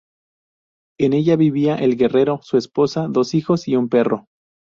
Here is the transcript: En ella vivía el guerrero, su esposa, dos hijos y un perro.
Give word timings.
En 0.99 1.13
ella 1.13 1.35
vivía 1.35 1.75
el 1.75 1.95
guerrero, 1.95 2.39
su 2.41 2.57
esposa, 2.57 3.05
dos 3.07 3.35
hijos 3.35 3.67
y 3.67 3.75
un 3.75 3.87
perro. 3.87 4.25